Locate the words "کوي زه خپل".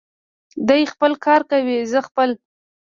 1.51-2.29